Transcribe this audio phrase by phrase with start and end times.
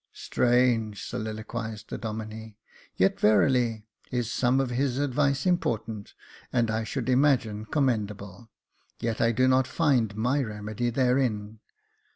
[0.29, 2.55] "Strange," soliloquised the Domine."
[2.97, 6.15] Yet, verily, is some of his advice important,
[6.51, 8.49] and I should imagine commendable,
[8.99, 11.59] yet I do not find my remedy therein.